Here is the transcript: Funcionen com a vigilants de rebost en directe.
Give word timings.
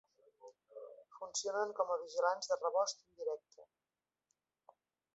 Funcionen 1.17 1.75
com 1.81 1.93
a 1.93 1.99
vigilants 2.05 2.51
de 2.55 2.59
rebost 2.65 3.07
en 3.09 3.15
directe. 3.23 3.71